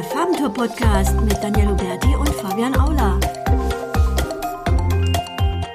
[0.00, 3.20] der Farbentour-Podcast mit Daniel Huberti und Fabian Aula.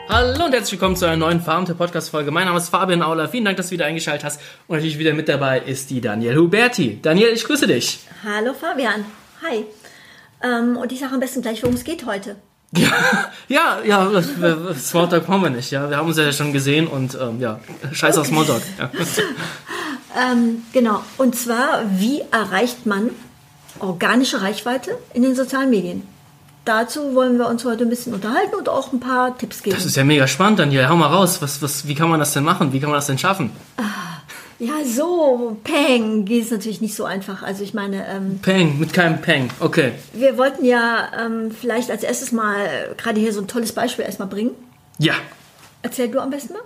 [0.10, 2.32] Hallo und herzlich willkommen zu einer neuen Farbentour-Podcast-Folge.
[2.32, 3.28] Mein Name ist Fabian Aula.
[3.28, 4.42] Vielen Dank, dass du wieder eingeschaltet hast.
[4.66, 7.00] Und natürlich wieder mit dabei ist die Daniel Huberti.
[7.04, 8.00] Daniel, ich grüße dich.
[8.24, 9.06] Hallo Fabian.
[9.44, 9.66] Hi.
[10.42, 12.38] Ähm, und ich sage am besten gleich, worum es geht heute.
[12.72, 14.24] Ja, ja, ja,
[14.74, 15.70] Smalltalk haben wir nicht.
[15.70, 17.60] Ja, wir haben uns ja schon gesehen und ähm, ja,
[17.92, 18.64] scheiß auf Smalltalk.
[18.80, 18.90] Ja.
[20.18, 21.04] Ähm, genau.
[21.18, 23.10] Und zwar, wie erreicht man
[23.80, 26.04] organische Reichweite in den sozialen Medien?
[26.66, 29.76] Dazu wollen wir uns heute ein bisschen unterhalten und auch ein paar Tipps geben.
[29.76, 30.90] Das ist ja mega spannend, Daniel.
[30.90, 31.40] Hau mal raus.
[31.42, 32.74] Was, was, wie kann man das denn machen?
[32.74, 33.52] Wie kann man das denn schaffen?
[34.58, 37.44] Ja, so, Peng, geht es natürlich nicht so einfach.
[37.44, 39.50] Also ich meine, ähm, Peng, mit keinem Peng.
[39.60, 39.92] Okay.
[40.14, 44.06] wir wollten ja ähm, vielleicht als erstes mal äh, gerade hier so ein tolles Beispiel
[44.06, 44.52] erstmal bringen.
[44.98, 45.14] Ja.
[45.82, 46.62] Erzähl du am besten mal.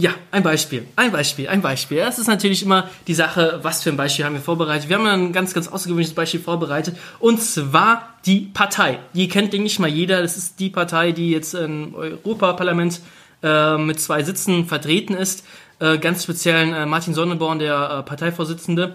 [0.00, 1.98] Ja, ein Beispiel, ein Beispiel, ein Beispiel.
[1.98, 4.88] Das ist natürlich immer die Sache, was für ein Beispiel haben wir vorbereitet.
[4.88, 6.96] Wir haben ein ganz, ganz außergewöhnliches Beispiel vorbereitet.
[7.18, 9.00] Und zwar die Partei.
[9.14, 10.22] Die kennt, denke ich mal, jeder.
[10.22, 13.00] Das ist die Partei, die jetzt im Europaparlament
[13.42, 15.44] äh, mit zwei Sitzen vertreten ist.
[15.80, 18.94] Äh, ganz speziell äh, Martin Sonneborn, der äh, Parteivorsitzende.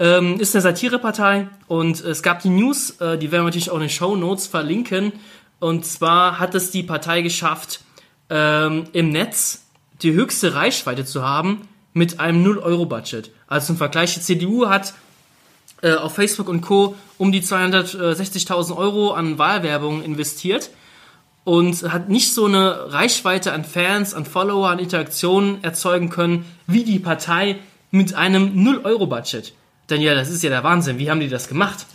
[0.00, 3.76] Ähm, ist eine Satirepartei und es gab die News, äh, die werden wir natürlich auch
[3.76, 5.12] in den Show Notes verlinken.
[5.60, 7.82] Und zwar hat es die Partei geschafft,
[8.28, 9.62] ähm, im Netz
[10.02, 13.30] die höchste Reichweite zu haben mit einem 0-Euro-Budget.
[13.46, 14.94] Also zum Vergleich, die CDU hat
[15.82, 16.94] äh, auf Facebook und Co.
[17.18, 20.70] um die 260.000 Euro an Wahlwerbung investiert
[21.44, 26.84] und hat nicht so eine Reichweite an Fans, an Follower, an Interaktionen erzeugen können, wie
[26.84, 27.56] die Partei
[27.90, 29.52] mit einem 0-Euro-Budget.
[29.88, 30.98] Daniel, das ist ja der Wahnsinn.
[30.98, 31.86] Wie haben die das gemacht?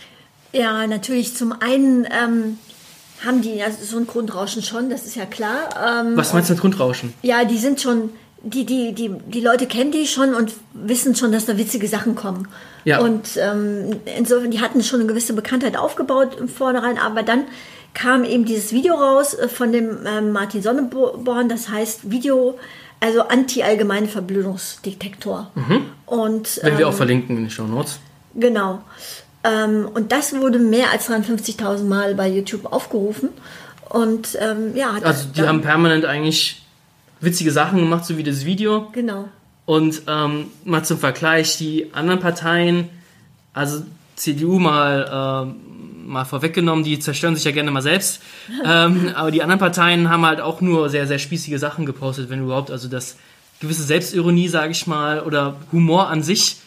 [0.54, 2.58] Ja, natürlich zum einen ähm,
[3.26, 5.70] haben die also so ein Grundrauschen schon, das ist ja klar.
[5.76, 7.14] Ähm, Was meinst du mit Grundrauschen?
[7.23, 8.12] Ja, die sind schon,
[8.44, 12.16] die, die, die, die Leute kennen die schon und wissen schon, dass da witzige Sachen
[12.16, 12.48] kommen.
[12.86, 13.00] Ja.
[13.00, 17.45] Und ähm, insofern, die hatten schon eine gewisse Bekanntheit aufgebaut im Vornherein, aber dann
[17.94, 22.60] kam eben dieses Video raus äh, von dem ähm, Martin Sonneborn, das heißt Video,
[22.99, 25.52] also anti-allgemeine Verblödungsdetektor.
[26.05, 26.61] Und, Mhm.
[26.61, 27.99] Wenn wir ähm, auch verlinken in den Show Notes.
[28.36, 28.82] Genau.
[29.43, 33.30] Ähm, und das wurde mehr als 53.000 Mal bei YouTube aufgerufen.
[33.89, 36.64] Und ähm, ja, Also die haben permanent eigentlich
[37.21, 38.89] witzige Sachen gemacht, so wie das Video.
[38.92, 39.30] Genau.
[39.65, 42.89] Und ähm, mal zum Vergleich, die anderen Parteien,
[43.53, 43.83] also
[44.15, 48.21] CDU mal, ähm, mal vorweggenommen, die zerstören sich ja gerne mal selbst.
[48.65, 52.43] ähm, aber die anderen Parteien haben halt auch nur sehr, sehr spießige Sachen gepostet, wenn
[52.43, 52.71] überhaupt.
[52.71, 53.17] Also das
[53.59, 56.58] gewisse Selbstironie, sage ich mal, oder Humor an sich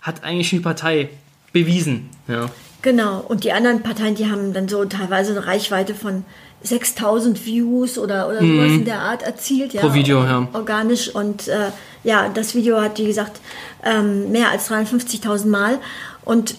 [0.00, 1.08] hat eigentlich die Partei
[1.54, 2.10] bewiesen.
[2.28, 2.50] Ja.
[2.82, 3.24] Genau.
[3.26, 6.26] Und die anderen Parteien, die haben dann so teilweise eine Reichweite von
[6.62, 9.72] 6000 Views oder, oder sowas in der Art erzielt.
[9.72, 9.86] Ja, Mhm.
[9.86, 10.48] Pro Video, ja.
[10.52, 11.08] Organisch.
[11.14, 11.70] Und äh,
[12.02, 13.40] ja, das Video hat, wie gesagt,
[13.82, 15.78] ähm, mehr als 53.000 Mal.
[16.24, 16.56] Und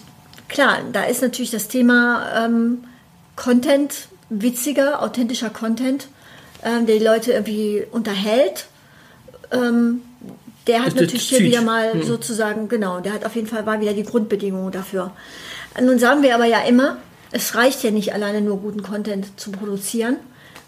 [0.48, 2.84] klar, da ist natürlich das Thema ähm,
[3.36, 6.08] Content, witziger, authentischer Content,
[6.64, 8.66] ähm, der die Leute irgendwie unterhält.
[9.52, 10.02] Ähm,
[10.66, 13.92] der hat natürlich hier wieder mal sozusagen, genau, der hat auf jeden Fall war wieder
[13.92, 15.12] die Grundbedingungen dafür.
[15.80, 16.98] Nun sagen wir aber ja immer,
[17.30, 20.16] es reicht ja nicht alleine nur guten Content zu produzieren.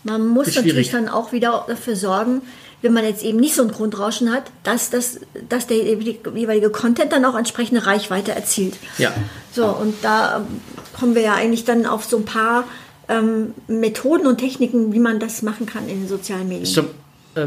[0.05, 2.43] Man muss natürlich dann auch wieder dafür sorgen,
[2.83, 7.13] wenn man jetzt eben nicht so ein Grundrauschen hat, dass, das, dass der jeweilige Content
[7.13, 8.77] dann auch entsprechende Reichweite erzielt.
[8.99, 9.13] Ja.
[9.53, 10.61] So, und da ähm,
[10.99, 12.65] kommen wir ja eigentlich dann auf so ein paar
[13.09, 16.87] ähm, Methoden und Techniken, wie man das machen kann in den sozialen Medien.
[16.87, 16.89] Äh,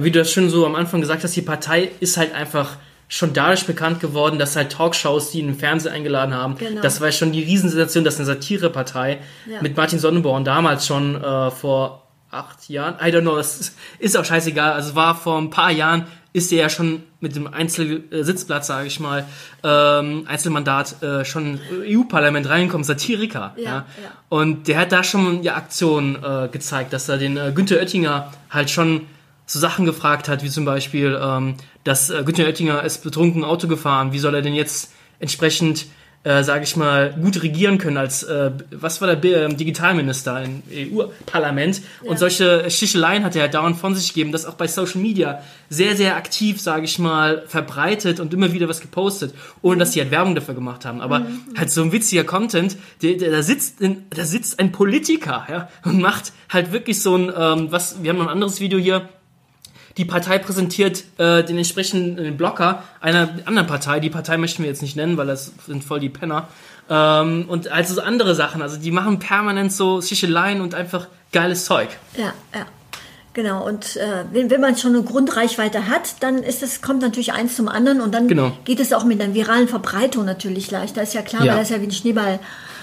[0.01, 3.33] wie du das schon so am Anfang gesagt hast, die Partei ist halt einfach schon
[3.33, 6.81] dadurch bekannt geworden, dass halt Talkshows, die in den Fernsehen eingeladen haben, Genau.
[6.81, 9.19] das war ja schon die Riesensensation, dass eine Satirepartei
[9.49, 9.61] Ja.
[9.61, 14.23] mit Martin Sonneborn damals schon äh, vor acht Jahren, I don't know, das ist, auch
[14.23, 18.87] scheißegal, also war vor ein paar Jahren, ist er ja schon mit dem Einzelsitzplatz, sage
[18.87, 19.25] ich mal,
[19.65, 23.53] ähm, Einzelmandat äh, schon EU-Parlament reingekommen, Satiriker.
[23.57, 23.85] Ja, Ja, ja.
[24.29, 28.31] Und der hat da schon ja Aktionen äh, gezeigt, dass er den äh, Günther Oettinger
[28.49, 29.01] halt schon
[29.51, 33.67] so Sachen gefragt hat, wie zum Beispiel, ähm, dass äh, Günther Oettinger ist betrunken Auto
[33.67, 35.87] gefahren, wie soll er denn jetzt entsprechend,
[36.23, 40.43] äh, sage ich mal, gut regieren können als, äh, was war der B- ähm, Digitalminister
[40.43, 44.67] im EU-Parlament und solche Sticheleien hat er halt dauernd von sich gegeben, das auch bei
[44.67, 49.79] Social Media sehr, sehr aktiv, sage ich mal, verbreitet und immer wieder was gepostet, ohne
[49.79, 51.25] dass sie halt Werbung dafür gemacht haben, aber
[51.57, 55.69] halt so ein witziger Content, der, der, da sitzt, in, da sitzt ein Politiker, ja,
[55.83, 59.09] und macht halt wirklich so ein, ähm, was, wir haben noch ein anderes Video hier,
[59.97, 63.99] die Partei präsentiert äh, den entsprechenden Blocker einer anderen Partei.
[63.99, 66.47] Die Partei möchten wir jetzt nicht nennen, weil das sind voll die Penner.
[66.89, 68.61] Ähm, und also so andere Sachen.
[68.61, 71.89] Also die machen permanent so Sticheleien und einfach geiles Zeug.
[72.17, 72.65] Ja, ja.
[73.33, 77.31] Genau, und äh, wenn, wenn man schon eine Grundreichweite hat, dann ist es, kommt natürlich
[77.31, 78.51] eins zum anderen und dann Genau.
[78.65, 81.01] geht es auch mit einer viralen Verbreitung natürlich leichter.
[81.01, 81.53] Ist ja klar, Ja.
[81.53, 82.39] weil das ja wie ein Schneeball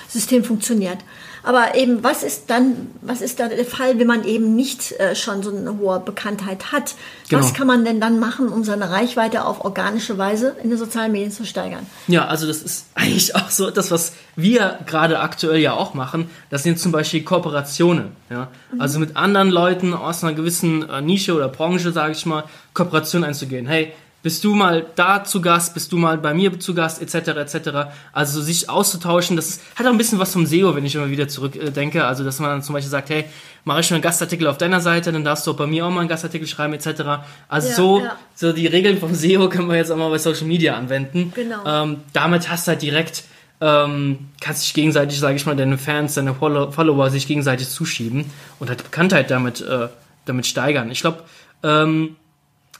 [0.08, 0.96] System funktioniert.
[1.42, 5.14] Aber eben, was ist dann, was ist da der Fall, wenn man eben nicht äh,
[5.14, 6.94] schon so eine hohe Bekanntheit hat?
[7.28, 7.42] Genau.
[7.42, 11.12] Was kann man denn dann machen, um seine Reichweite auf organische Weise in den sozialen
[11.12, 11.86] Medien zu steigern?
[12.06, 16.30] Ja, also das ist eigentlich auch so das, was wir gerade aktuell ja auch machen.
[16.50, 18.12] Das sind zum Beispiel Kooperationen.
[18.30, 18.48] Ja?
[18.78, 22.44] Also mit anderen Leuten aus einer gewissen äh, Nische oder Branche, sage ich mal,
[22.74, 23.66] Kooperation einzugehen.
[23.66, 23.92] Hey,
[24.28, 27.70] bist du mal da zu Gast, bist du mal bei mir zu Gast, etc., etc.
[28.12, 31.28] Also sich auszutauschen, das hat auch ein bisschen was vom SEO, wenn ich immer wieder
[31.28, 32.04] zurückdenke.
[32.04, 33.24] Also, dass man dann zum Beispiel sagt, hey,
[33.64, 35.90] mache ich mal einen Gastartikel auf deiner Seite, dann darfst du auch bei mir auch
[35.90, 37.24] mal einen Gastartikel schreiben, etc.
[37.48, 38.18] Also Ja, so, ja.
[38.34, 41.32] so die Regeln vom SEO können wir jetzt auch mal bei Social Media anwenden.
[41.34, 41.64] Genau.
[41.64, 43.24] Ähm, damit hast du halt direkt,
[43.62, 48.26] ähm, kannst dich gegenseitig, sage ich mal, deine Fans, deine Follow Follower sich gegenseitig zuschieben
[48.58, 49.88] und halt Bekanntheit damit, äh,
[50.26, 50.90] damit steigern.
[50.90, 51.22] Ich glaube,
[51.62, 52.16] ähm,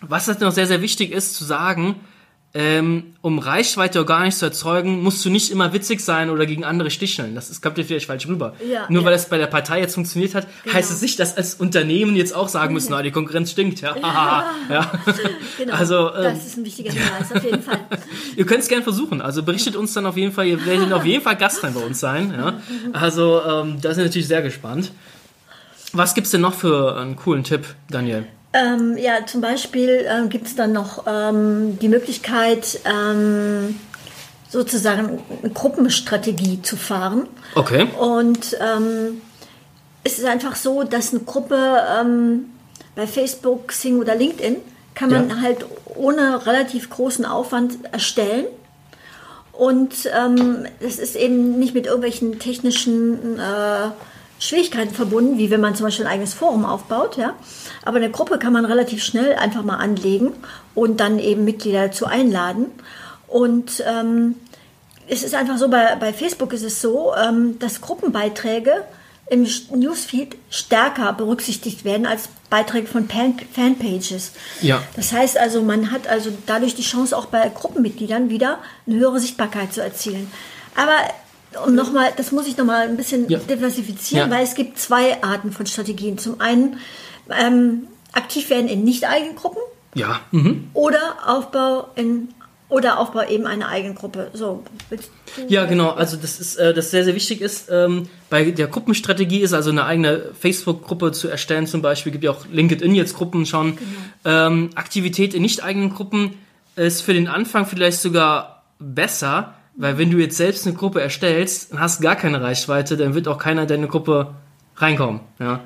[0.00, 1.97] was halt noch sehr, sehr wichtig ist zu sagen,
[2.55, 6.91] ähm, um Reichweite organisch zu erzeugen, musst du nicht immer witzig sein oder gegen andere
[6.91, 7.35] sticheln.
[7.35, 8.55] Das ist, kommt dir vielleicht falsch rüber.
[8.67, 9.09] Ja, Nur ja.
[9.09, 12.35] weil es bei der Partei jetzt funktioniert hat, heißt es nicht, dass als Unternehmen jetzt
[12.35, 13.83] auch sagen müssen, ah, die Konkurrenz stinkt.
[13.83, 13.97] Ja,
[14.71, 14.93] ja.
[15.59, 15.75] Genau.
[15.79, 17.81] Also, ähm, das ist ein wichtiger Hinweis, auf jeden Fall.
[18.37, 19.21] Ihr könnt es gerne versuchen.
[19.21, 21.81] Also berichtet uns dann auf jeden Fall, ihr werdet auf jeden Fall Gast sein bei
[21.81, 22.33] uns sein.
[22.37, 22.61] Ja?
[22.93, 24.93] Also ähm, da sind wir natürlich sehr gespannt.
[25.93, 28.27] Was gibt's denn noch für einen coolen Tipp, Daniel?
[28.53, 33.79] Ähm, ja, zum Beispiel ähm, gibt es dann noch ähm, die Möglichkeit, ähm,
[34.49, 37.29] sozusagen eine Gruppenstrategie zu fahren.
[37.55, 37.89] Okay.
[37.99, 39.21] Und ähm,
[40.03, 42.47] es ist einfach so, dass eine Gruppe ähm,
[42.97, 44.56] bei Facebook, Sing oder LinkedIn
[44.94, 45.41] kann man Ja.
[45.43, 48.47] halt ohne relativ großen Aufwand erstellen.
[49.53, 53.91] Und ähm, es ist eben nicht mit irgendwelchen technischen äh,
[54.38, 57.17] Schwierigkeiten verbunden, wie wenn man zum Beispiel ein eigenes Forum aufbaut.
[57.17, 57.35] Ja?
[57.85, 60.32] Aber eine Gruppe kann man relativ schnell einfach mal anlegen
[60.75, 62.67] und dann eben Mitglieder dazu einladen.
[63.26, 64.37] Und ähm,
[65.08, 68.85] es ist einfach so, bei, bei Facebook ist es so, ähm, dass Gruppenbeiträge
[69.31, 74.32] im Newsfeed stärker berücksichtigt werden als Beiträge von Pan Fanpages.
[74.62, 74.82] Ja.
[74.96, 79.20] Das heißt also, man hat also dadurch die Chance, auch bei Gruppenmitgliedern wieder eine höhere
[79.20, 80.31] Sichtbarkeit zu erzielen.
[80.75, 80.96] Aber
[81.67, 83.39] um nochmal, das muss ich nochmal ein bisschen Ja.
[83.39, 84.37] diversifizieren, Ja.
[84.37, 86.19] weil es gibt zwei Arten von Strategien.
[86.19, 86.79] Zum einen
[87.31, 89.61] ähm, aktiv werden in nicht eigenen Gruppen
[89.95, 90.21] Ja.
[90.31, 90.69] Mhm.
[90.75, 92.29] oder Aufbau in
[92.71, 94.31] oder Aufbau eben einer eigenen Gruppe.
[94.35, 95.89] So, willst du- Ja, genau.
[95.91, 97.69] Also das ist, äh, das sehr, sehr wichtig ist.
[97.71, 101.67] Ähm, bei der Gruppenstrategie ist also eine eigene Facebook-Gruppe zu erstellen.
[101.67, 103.79] Zum Beispiel gibt ja auch LinkedIn jetzt Gruppen schon.
[104.27, 106.35] Ähm, Aktivität in nicht eigenen Gruppen
[106.77, 111.73] ist für den Anfang vielleicht sogar besser, weil wenn du jetzt selbst eine Gruppe erstellst
[111.73, 114.35] und hast gar keine Reichweite, dann wird auch keiner in deine Gruppe
[114.77, 115.21] reinkommen.
[115.39, 115.61] Ja.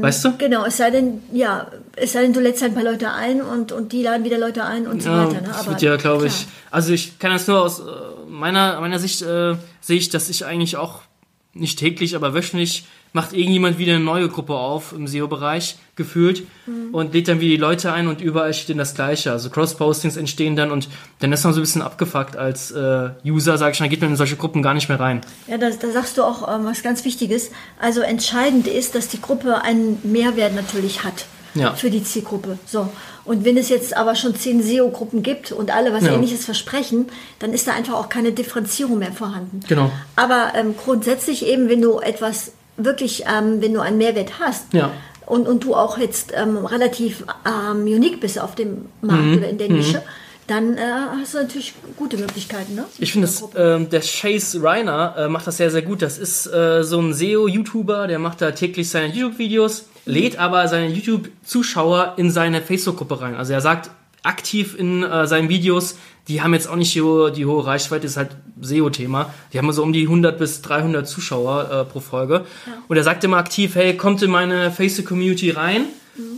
[0.00, 0.36] weißt du?
[0.36, 3.40] Genau, es sei denn, ja, es sei denn, du lädst halt ein paar Leute ein
[3.40, 5.40] und, und die laden wieder Leute ein und so Ja, weiter.
[5.40, 5.48] Ne?
[5.48, 6.46] das Aber wird ja, glaube ich.
[6.72, 7.82] Also ich kann das nur aus äh,
[8.28, 11.02] meiner, meiner Sicht äh, sehe ich, dass ich eigentlich auch
[11.52, 16.94] nicht täglich, aber wöchentlich macht irgendjemand wieder eine neue Gruppe auf im SEO-Bereich gefühlt Mhm.
[16.94, 19.32] und lädt dann wieder die Leute ein und überall steht dann das Gleiche.
[19.32, 20.88] Also Cross-Postings entstehen dann und
[21.18, 24.10] dann ist man so ein bisschen abgefuckt als äh, User, sag ich mal, geht man
[24.10, 25.22] in solche Gruppen gar nicht mehr rein.
[25.48, 27.50] Ja, da, da sagst du auch ähm, was ganz Wichtiges.
[27.80, 31.74] Also entscheidend ist, dass die Gruppe einen Mehrwert natürlich hat Ja.
[31.74, 32.58] für die Zielgruppe.
[32.66, 32.88] So.
[33.24, 36.12] Und wenn es jetzt aber schon zehn SEO-Gruppen gibt und alle was Ja.
[36.14, 37.08] ähnliches versprechen,
[37.40, 39.60] dann ist da einfach auch keine Differenzierung mehr vorhanden.
[39.68, 39.90] Genau.
[40.16, 44.90] Aber ähm, grundsätzlich eben, wenn du etwas wirklich, ähm, wenn du einen Mehrwert hast Ja.
[45.26, 49.38] und, und du auch jetzt ähm, relativ ähm, unique bist auf dem Markt Mhm.
[49.38, 50.02] oder in der Nische,
[50.46, 50.80] dann äh,
[51.20, 52.74] hast du natürlich gute Möglichkeiten.
[52.74, 52.84] Ne?
[52.98, 56.02] Ich finde, das, ähm, der Chase Reiner äh, macht das sehr, sehr gut.
[56.02, 60.88] Das ist äh, so ein SEO-YouTuber, der macht da täglich seine YouTube-Videos, lädt aber seine
[60.88, 63.34] YouTube-Zuschauer in seine Facebook-Gruppe rein.
[63.36, 63.90] Also er sagt
[64.22, 65.96] aktiv in äh, seinen Videos,
[66.28, 68.30] die haben jetzt auch nicht die hohe, die hohe Reichweite, ist halt
[68.60, 69.32] SEO-Thema.
[69.52, 72.44] Die haben so um die 100 bis 300 Zuschauer äh, pro Folge.
[72.88, 75.86] Und er sagt immer aktiv, hey, kommt in meine Facebook-Community rein.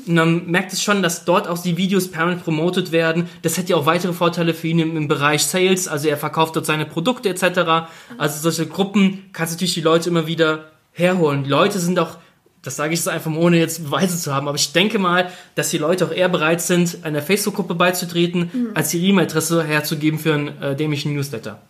[0.06, 3.28] Und dann merkt es schon, dass dort auch die Videos permanent promotet werden.
[3.42, 5.88] Das hat ja auch weitere Vorteile für ihn im, im Bereich Sales.
[5.88, 7.88] Also er verkauft dort seine Produkte etc.
[8.18, 11.44] Also solche Gruppen kannst du natürlich die Leute immer wieder herholen.
[11.44, 12.16] Die Leute sind auch,
[12.62, 15.70] das sage ich so einfach, ohne jetzt Beweise zu haben, aber ich denke mal, dass
[15.70, 20.62] die Leute auch eher bereit sind, einer Facebook-Gruppe beizutreten, als ihre E-Mail-Adresse herzugeben für einen
[20.62, 21.60] äh, dämlichen Newsletter.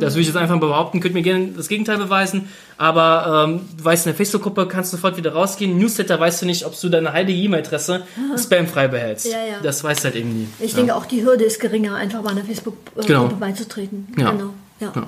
[0.00, 3.60] Das würde ich jetzt einfach mal behaupten, könnt mir gerne das Gegenteil beweisen, aber ähm,
[3.78, 5.78] du weißt, in der Facebook-Gruppe kannst du sofort wieder rausgehen.
[5.78, 8.02] Newsletter weißt du nicht, ob du deine heilige E-Mail-Adresse
[8.36, 9.26] spamfrei behältst.
[9.26, 9.60] Ja, ja.
[9.62, 10.48] Das weißt du halt eben nie.
[10.58, 10.78] Ich ja.
[10.78, 13.28] denke auch die Hürde ist geringer, einfach mal einer Facebook-Gruppe Genau.
[13.28, 14.08] beizutreten.
[14.18, 14.32] Ja.
[14.32, 14.50] Genau.
[14.80, 14.92] Ja.
[14.94, 15.06] Ja.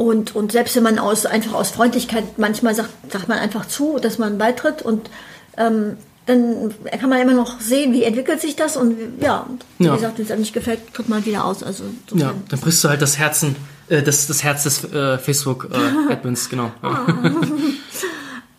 [0.00, 3.98] Und, und selbst wenn man aus, einfach aus Freundlichkeit manchmal sagt, sagt man einfach zu,
[4.00, 5.10] dass man beitritt und
[5.58, 9.44] ähm, dann kann man immer noch sehen, wie entwickelt sich das und ja,
[9.78, 9.94] wie Ja.
[9.96, 11.62] gesagt, wenn es einem nicht gefällt, tritt man wieder aus.
[11.62, 13.56] Also Ja, dann brichst du halt das Herzen
[13.90, 16.70] Äh, das das Herz des äh, Facebook-Admins, genau.
[16.82, 17.06] Ja.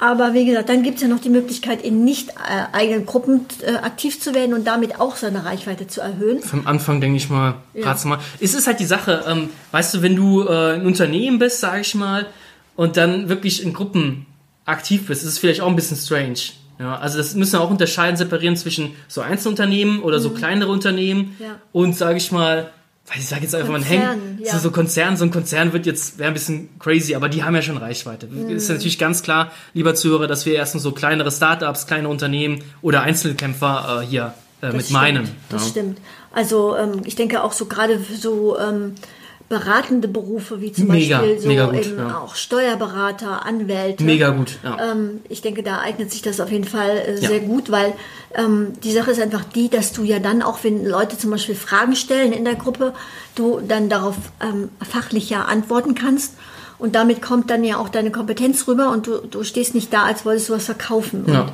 [0.01, 2.33] Aber wie gesagt, dann gibt es ja noch die Möglichkeit, in nicht äh,
[2.71, 6.41] eigenen Gruppen äh, aktiv zu werden und damit auch seine Reichweite zu erhöhen.
[6.41, 7.95] Vom Anfang denke ich mal, ja.
[8.05, 8.17] mal.
[8.39, 11.81] Es ist halt die Sache, ähm, weißt du, wenn du äh, ein Unternehmen bist, sage
[11.81, 12.25] ich mal,
[12.75, 14.25] und dann wirklich in Gruppen
[14.65, 16.39] aktiv bist, ist es vielleicht auch ein bisschen strange.
[16.79, 20.35] Ja, also das müssen wir auch unterscheiden, separieren zwischen so Einzelunternehmen oder so mhm.
[20.35, 21.59] kleinere Unternehmen ja.
[21.73, 22.71] und sage ich mal
[23.15, 24.53] ich sage jetzt einfach Konzern, mal hängen, ja.
[24.53, 27.55] so, so Konzern, so ein Konzern wird jetzt, wäre ein bisschen crazy, aber die haben
[27.55, 28.27] ja schon Reichweite.
[28.27, 28.49] Mhm.
[28.49, 33.01] Ist natürlich ganz klar, lieber Zuhörer, dass wir erstens so kleinere Startups, kleine Unternehmen oder
[33.01, 35.29] Einzelkämpfer äh, hier äh, mit stimmt, meinen.
[35.49, 35.69] Das ja.
[35.69, 35.99] stimmt.
[36.31, 38.95] Also ähm, ich denke auch so gerade so ähm,
[39.51, 42.19] beratende Berufe wie zum mega, Beispiel so mega gut, ja.
[42.19, 44.01] auch Steuerberater, Anwälte.
[44.01, 44.59] Mega gut.
[44.63, 44.91] Ja.
[44.93, 47.45] Ähm, ich denke, da eignet sich das auf jeden Fall äh, sehr ja.
[47.45, 47.93] gut, weil
[48.33, 51.55] ähm, die Sache ist einfach die, dass du ja dann auch, wenn Leute zum Beispiel
[51.55, 52.93] Fragen stellen in der Gruppe,
[53.35, 56.35] du dann darauf ähm, fachlicher antworten kannst.
[56.79, 60.03] Und damit kommt dann ja auch deine Kompetenz rüber und du, du stehst nicht da,
[60.03, 61.25] als wolltest du was verkaufen.
[61.25, 61.51] Und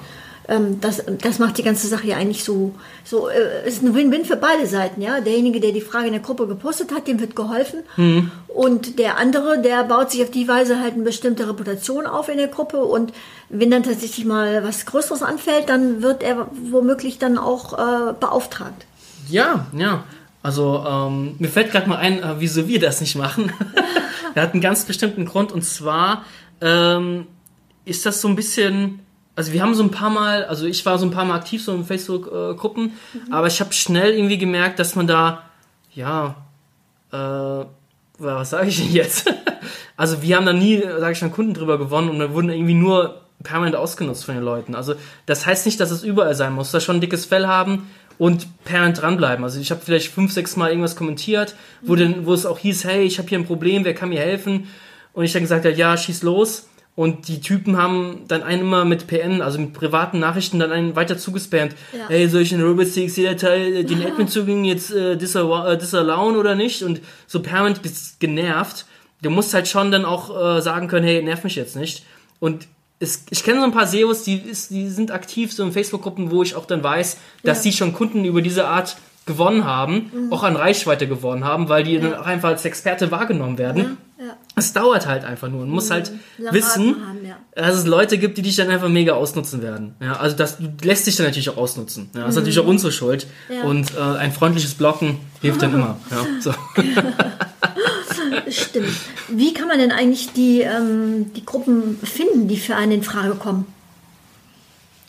[0.48, 2.74] ähm, das, das macht die ganze Sache ja eigentlich so,
[3.04, 5.20] so äh, ist ein Win-Win für beide Seiten, ja.
[5.20, 7.80] Derjenige, der die Frage in der Gruppe gepostet hat, dem wird geholfen.
[7.98, 8.32] Mhm.
[8.48, 12.38] Und der andere, der baut sich auf die Weise halt eine bestimmte Reputation auf in
[12.38, 12.78] der Gruppe.
[12.78, 13.14] Und
[13.50, 18.86] wenn dann tatsächlich mal was Größeres anfällt, dann wird er womöglich dann auch äh, beauftragt.
[19.30, 20.04] Ja, ja.
[20.44, 23.52] Also ähm, mir fällt gerade mal ein, äh, wieso wir das nicht machen.
[24.34, 26.24] er hat einen ganz bestimmten Grund und zwar
[26.62, 27.28] ähm,
[27.84, 29.00] ist das so ein bisschen
[29.38, 31.64] also wir haben so ein paar Mal, also ich war so ein paar Mal aktiv
[31.64, 33.32] so in Facebook-Gruppen, mhm.
[33.32, 35.44] aber ich habe schnell irgendwie gemerkt, dass man da,
[35.94, 36.36] ja,
[37.12, 37.66] äh,
[38.18, 39.32] was sage ich denn jetzt?
[39.96, 42.74] also wir haben da nie, sage ich mal, Kunden drüber gewonnen und wir wurden irgendwie
[42.74, 44.74] nur permanent ausgenutzt von den Leuten.
[44.74, 44.96] Also
[45.28, 46.72] das heißt nicht, dass es überall sein muss.
[46.72, 49.44] Da schon ein dickes Fell haben und permanent dranbleiben.
[49.44, 51.54] Also ich habe vielleicht fünf, sechs Mal irgendwas kommentiert,
[51.84, 51.98] wo, mhm.
[51.98, 54.68] denn, wo es auch hieß, hey, ich habe hier ein Problem, wer kann mir helfen?
[55.14, 56.68] Und ich dann gesagt habe, ja, schieß los.
[56.98, 60.96] Und die Typen haben dann einen immer mit PN, also mit privaten Nachrichten, dann einen
[60.96, 61.76] weiter zugespammt.
[61.94, 62.08] Ja.
[62.08, 66.82] Hey, soll ich in Robotics-Datei den Admin-Zugang jetzt äh, disallowen oder nicht?
[66.82, 68.88] Und so permanent bist genervt.
[69.22, 72.04] Du musst halt schon dann auch äh, sagen können, hey, nerv mich jetzt nicht.
[72.40, 72.68] Und
[73.00, 76.32] es, ich kenne so ein paar SEOs, die, ist, die sind aktiv so in Facebook-Gruppen,
[76.32, 77.70] wo ich auch dann weiß, dass ja.
[77.70, 80.34] die schon Kunden über diese Art gewonnen haben, mhm.
[80.34, 82.02] auch an Reichweite gewonnen haben, weil die ja.
[82.02, 83.98] dann auch einfach als Experte wahrgenommen werden.
[84.58, 84.64] Ja.
[84.64, 84.64] Ja.
[84.64, 85.62] Es dauert halt einfach nur.
[85.62, 85.94] Man muss mhm.
[85.94, 87.38] halt Lange wissen, haben, ja.
[87.56, 89.96] dass es Leute gibt, die dich dann einfach mega ausnutzen werden.
[90.02, 92.10] Ja, also das lässt sich dann natürlich auch ausnutzen.
[92.14, 92.42] Ja, das ist mhm.
[92.42, 93.28] natürlich auch unsere Schuld.
[93.64, 96.00] Und äh, ein freundliches Blocken hilft dann immer.
[96.12, 96.54] Ja, so.
[98.50, 98.90] Stimmt.
[99.30, 103.36] Wie kann man denn eigentlich die, ähm, die Gruppen finden, die für einen in Frage
[103.36, 103.66] kommen?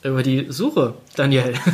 [0.03, 1.55] Über die Suche, Daniel.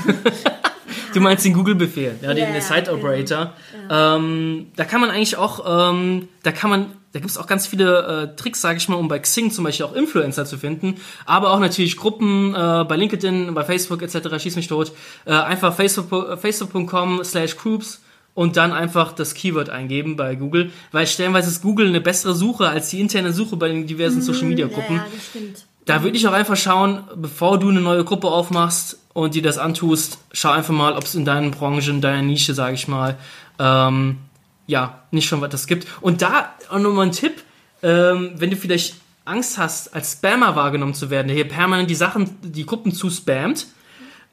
[1.15, 3.53] Du meinst den Google-Befehl, ja, den, yeah, Site Operator.
[3.73, 4.17] Genau.
[4.17, 7.69] Ähm, da kann man eigentlich auch, ähm, da kann man, da gibt es auch ganz
[7.69, 10.97] viele äh, Tricks, sage ich mal, um bei Xing zum Beispiel auch Influencer zu finden,
[11.27, 14.43] aber auch natürlich Gruppen äh, bei LinkedIn, bei Facebook etc.
[14.43, 14.91] Schieß mich tot.
[15.25, 18.03] Äh, einfach facebook.com Facebook slash groups
[18.35, 22.69] und dann einfach das Keyword eingeben bei Google, weil stellenweise ist Google eine bessere Suche
[22.69, 24.97] als die interne Suche bei den diversen mhm, Social Media Gruppen.
[24.97, 25.67] Ja, ja, das stimmt.
[25.85, 29.59] Da würde ich auch einfach schauen, bevor du eine neue Gruppe aufmachst und dir das
[29.59, 33.17] antust, schau einfach mal, ob es in deiner Branche, in deiner Nische, sage ich mal,
[33.61, 34.19] ähm,
[34.67, 35.87] ja, nicht schon was das gibt.
[36.01, 37.43] Und da auch nochmal ein Tipp,
[37.83, 38.95] ähm, wenn du vielleicht
[39.25, 43.67] Angst hast, als Spammer wahrgenommen zu werden, der hier permanent die Sachen, die Gruppen zuspammt,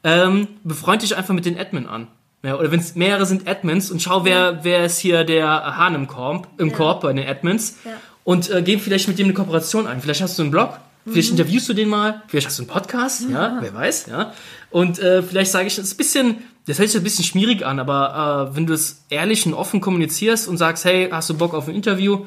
[0.03, 2.07] ähm, befreund dich einfach mit den Admin an.
[2.43, 5.47] Ja, oder wenn es mehrere sind Admins und schau, wer, wer ist hier der
[5.77, 6.75] Hahn im Korb, im ja.
[6.75, 7.91] Korb bei den Admins ja.
[8.23, 10.01] und äh, geh vielleicht mit dem eine Kooperation ein.
[10.01, 11.39] Vielleicht hast du einen Blog, Vielleicht mhm.
[11.39, 14.33] interviewst du den mal, vielleicht hast du einen Podcast, ja, ja wer weiß, ja.
[14.69, 17.65] Und äh, vielleicht sage ich, das ist ein bisschen, das hört sich ein bisschen schwierig
[17.65, 21.33] an, aber äh, wenn du es ehrlich und offen kommunizierst und sagst, hey, hast du
[21.35, 22.25] Bock auf ein Interview,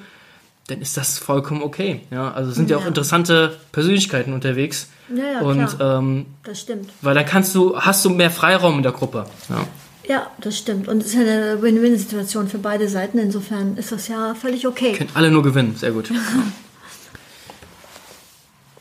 [0.67, 2.01] dann ist das vollkommen okay.
[2.11, 4.89] Ja, also sind ja, ja auch interessante Persönlichkeiten unterwegs.
[5.15, 5.99] Ja, ja, und, klar.
[5.99, 6.91] Ähm, das stimmt.
[7.03, 9.27] Weil dann kannst du, hast du mehr Freiraum in der Gruppe.
[9.49, 9.67] Ja.
[10.07, 10.87] Ja, das stimmt.
[10.89, 13.19] Und es ist eine Win-Win-Situation für beide Seiten.
[13.19, 14.93] Insofern ist das ja völlig okay.
[14.93, 15.77] Können alle nur gewinnen.
[15.77, 16.11] Sehr gut.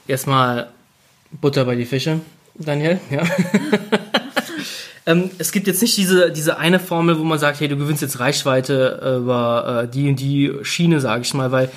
[0.08, 0.70] erstmal
[1.32, 2.20] Butter bei die Fische,
[2.56, 3.00] Daniel.
[3.10, 3.24] Ja.
[5.06, 8.02] ähm, es gibt jetzt nicht diese, diese eine Formel, wo man sagt, hey, du gewinnst
[8.02, 11.70] jetzt Reichweite über äh, die und die Schiene, sage ich mal, weil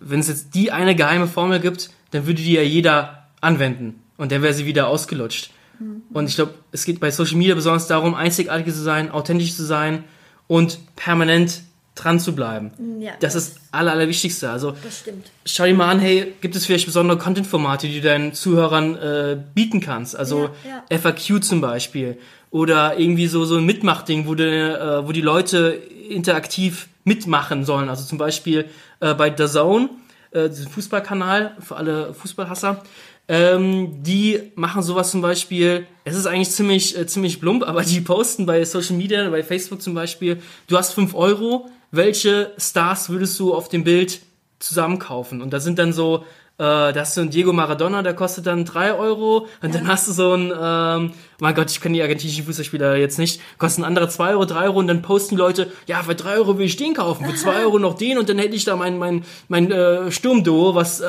[0.00, 4.32] wenn es jetzt die eine geheime Formel gibt, dann würde die ja jeder anwenden und
[4.32, 5.50] dann wäre sie wieder ausgelutscht.
[5.78, 6.02] Mhm.
[6.12, 9.64] Und ich glaube, es geht bei Social Media besonders darum, einzigartig zu sein, authentisch zu
[9.64, 10.04] sein
[10.46, 11.62] und permanent
[11.98, 12.70] dran zu bleiben.
[13.00, 14.50] Ja, das, das ist aller, Allerwichtigste.
[14.50, 15.30] Also, das stimmt.
[15.44, 19.38] schau dir mal an, hey, gibt es vielleicht besondere Content-Formate, die du deinen Zuhörern äh,
[19.54, 20.16] bieten kannst?
[20.16, 20.98] Also ja, ja.
[20.98, 22.18] FAQ zum Beispiel,
[22.50, 27.88] oder irgendwie so, so ein Mitmachding, wo, de, äh, wo die Leute interaktiv mitmachen sollen.
[27.88, 28.66] Also zum Beispiel
[29.00, 29.90] äh, bei The Zone,
[30.30, 32.82] äh, diesen Fußballkanal für alle Fußballhasser,
[33.30, 38.00] ähm, die machen sowas zum Beispiel, es ist eigentlich ziemlich, äh, ziemlich plump, aber die
[38.00, 43.38] posten bei Social Media, bei Facebook zum Beispiel, du hast 5 Euro, welche Stars würdest
[43.40, 44.20] du auf dem Bild
[44.58, 45.42] zusammenkaufen?
[45.42, 46.24] Und da sind dann so
[46.58, 49.46] äh, da hast du einen Diego Maradona, der kostet dann drei Euro.
[49.62, 49.78] Und ja.
[49.78, 53.40] dann hast du so einen, ähm, mein Gott, ich kenne die argentinischen Fußballspieler jetzt nicht,
[53.58, 56.58] kosten andere zwei Euro, drei Euro und dann posten die Leute, ja, für drei Euro
[56.58, 58.98] will ich den kaufen, für zwei Euro noch den und dann hätte ich da mein,
[58.98, 61.08] mein, mein äh, Sturmduo, was, äh,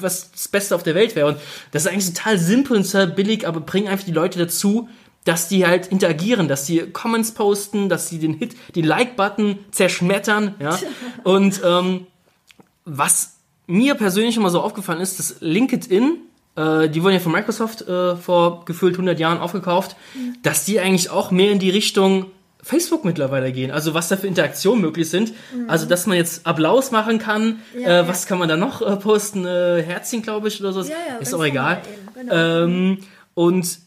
[0.00, 1.28] was das Beste auf der Welt wäre.
[1.28, 1.38] Und
[1.70, 4.90] das ist eigentlich total simpel und total billig, aber bringen einfach die Leute dazu,
[5.24, 10.54] dass die halt interagieren, dass die Comments posten, dass sie den Hit, die Like-Button zerschmettern,
[10.58, 10.78] ja.
[11.24, 12.06] Und ähm,
[12.84, 16.18] was mir persönlich immer so aufgefallen ist, dass LinkedIn,
[16.56, 20.36] äh, die wurden ja von Microsoft äh, vor gefühlt 100 Jahren aufgekauft, mhm.
[20.42, 22.26] dass die eigentlich auch mehr in die Richtung
[22.62, 23.70] Facebook mittlerweile gehen.
[23.70, 25.32] Also was da für Interaktionen möglich sind.
[25.54, 25.68] Mhm.
[25.68, 27.60] Also dass man jetzt Applaus machen kann.
[27.78, 28.28] Ja, äh, was ja.
[28.28, 29.44] kann man da noch äh, posten?
[29.44, 30.82] Äh, Herzchen, glaube ich, oder so.
[30.82, 31.82] Ja, ist auch egal.
[32.14, 32.34] Genau.
[32.34, 32.98] Ähm,
[33.34, 33.78] und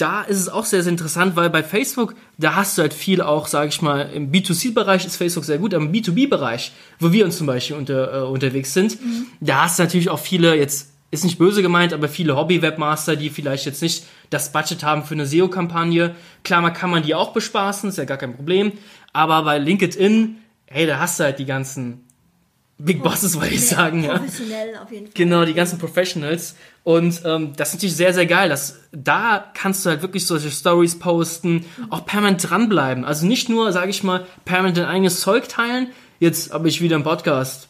[0.00, 3.20] da ist es auch sehr, sehr interessant, weil bei Facebook, da hast du halt viel
[3.20, 7.24] auch, sage ich mal, im B2C-Bereich ist Facebook sehr gut, aber im B2B-Bereich, wo wir
[7.24, 9.26] uns zum Beispiel unter, äh, unterwegs sind, mhm.
[9.40, 13.30] da hast du natürlich auch viele, jetzt ist nicht böse gemeint, aber viele Hobby-Webmaster, die
[13.30, 16.14] vielleicht jetzt nicht das Budget haben für eine SEO-Kampagne.
[16.44, 18.72] Klar, man kann man die auch bespaßen, ist ja gar kein Problem,
[19.12, 22.04] aber bei LinkedIn, hey, da hast du halt die ganzen
[22.82, 24.04] Big Bosses, wollte ich sagen.
[24.04, 24.82] Professionell ja.
[24.82, 25.12] auf jeden Fall.
[25.14, 26.56] Genau, die ganzen Professionals.
[26.82, 28.48] Und ähm, das ist natürlich sehr, sehr geil.
[28.48, 31.90] Dass, da kannst du halt wirklich solche Stories posten, mhm.
[31.90, 33.04] auch permanent dranbleiben.
[33.04, 35.88] Also nicht nur, sage ich mal, permanent dein eigenes Zeug teilen.
[36.20, 37.68] Jetzt habe ich wieder einen Podcast.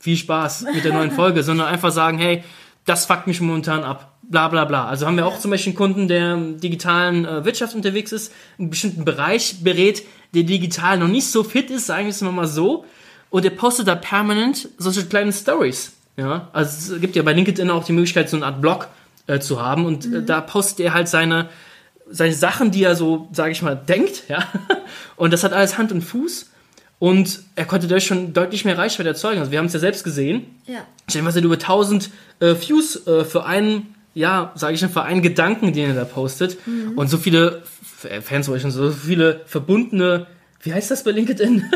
[0.00, 2.42] Viel Spaß mit der neuen Folge, sondern einfach sagen, hey,
[2.86, 4.16] das fuckt mich momentan ab.
[4.22, 4.86] Bla bla bla.
[4.86, 8.32] Also haben wir auch zum Beispiel einen Kunden, der im digitalen äh, Wirtschaft unterwegs ist,
[8.58, 10.02] einen bestimmten Bereich berät,
[10.34, 12.84] der digital noch nicht so fit ist, sagen wir es mal so
[13.36, 15.92] und er postet da permanent solche kleinen Stories.
[16.16, 18.88] Ja, also es gibt ja bei LinkedIn auch die Möglichkeit, so eine Art Blog
[19.26, 20.26] äh, zu haben und äh, mhm.
[20.26, 21.50] da postet er halt seine,
[22.10, 24.42] seine Sachen, die er so, sage ich mal, denkt, ja.
[25.16, 26.50] Und das hat alles Hand und Fuß.
[26.98, 29.40] Und er konnte dadurch schon deutlich mehr Reichweite erzeugen.
[29.40, 30.46] Also wir haben es ja selbst gesehen.
[30.66, 30.86] Ja.
[31.06, 34.88] Ich denke, was er über 1000 äh, Views äh, für einen, ja, sage ich mal,
[34.88, 36.56] für einen Gedanken, den er da postet.
[36.66, 36.96] Mhm.
[36.96, 37.62] Und so viele
[38.22, 40.26] Fans, so viele verbundene
[40.66, 41.64] wie heißt das bei LinkedIn?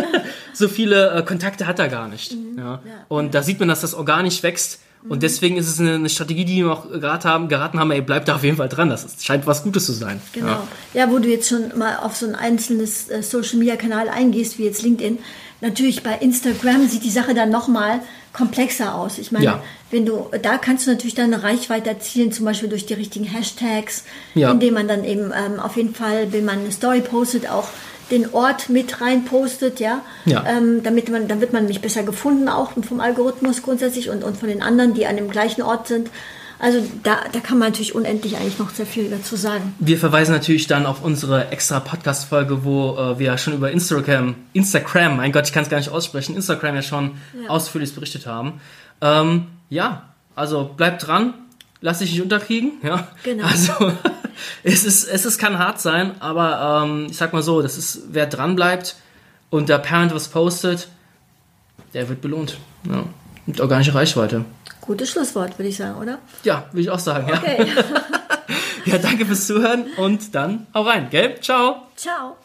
[0.52, 2.32] so viele äh, Kontakte hat er gar nicht.
[2.32, 2.58] Mhm.
[2.58, 2.80] Ja.
[3.08, 4.80] Und da sieht man, dass das organisch wächst.
[5.02, 5.20] Und mhm.
[5.20, 8.26] deswegen ist es eine, eine, Strategie, die wir auch geraten haben, geraten haben, ey, bleib
[8.26, 8.90] da auf jeden Fall dran.
[8.90, 10.20] Das scheint was Gutes zu sein.
[10.32, 10.48] Genau.
[10.48, 14.10] Ja, ja wo du jetzt schon mal auf so ein einzelnes äh, Social Media Kanal
[14.10, 15.18] eingehst, wie jetzt LinkedIn.
[15.62, 18.00] Natürlich bei Instagram sieht die Sache dann nochmal
[18.32, 19.18] komplexer aus.
[19.18, 19.62] Ich meine, ja.
[19.90, 24.04] wenn du, da kannst du natürlich deine Reichweite erzielen, zum Beispiel durch die richtigen Hashtags,
[24.34, 24.50] ja.
[24.50, 27.68] indem man dann eben ähm, auf jeden Fall, wenn man eine Story postet, auch
[28.10, 30.44] den Ort mit rein postet, ja, ja.
[30.46, 34.36] Ähm, damit man, dann wird man nämlich besser gefunden auch vom Algorithmus grundsätzlich und, und
[34.36, 36.10] von den anderen, die an dem gleichen Ort sind.
[36.60, 39.74] Also da, da kann man natürlich unendlich eigentlich noch sehr viel dazu sagen.
[39.78, 45.16] Wir verweisen natürlich dann auf unsere extra Podcast-Folge, wo äh, wir schon über Instagram, Instagram,
[45.16, 47.48] mein Gott, ich kann es gar nicht aussprechen, Instagram ja schon ja.
[47.48, 48.60] ausführlich berichtet haben.
[49.00, 51.32] Ähm, ja, also bleibt dran,
[51.80, 53.08] lass dich nicht unterkriegen, ja.
[53.22, 53.44] Genau.
[53.44, 53.72] Also
[54.62, 58.02] es ist, es ist, kann hart sein, aber ähm, ich sag mal so, das ist,
[58.10, 58.96] wer dran bleibt
[59.50, 60.88] und der Parent was postet,
[61.94, 62.58] der wird belohnt.
[62.88, 63.04] Ja.
[63.46, 64.44] Mit organischer Reichweite.
[64.80, 66.18] Gutes Schlusswort, würde ich sagen, oder?
[66.44, 67.66] Ja, würde ich auch sagen, okay.
[68.84, 68.98] ja.
[68.98, 71.40] danke fürs Zuhören und dann auch rein, gell?
[71.40, 71.86] Ciao.
[71.96, 72.36] Ciao.